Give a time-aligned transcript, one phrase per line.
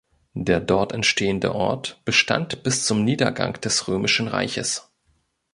[0.33, 4.91] Der dort entstehende Ort bestand bis zum Niedergang des römischen Reiches.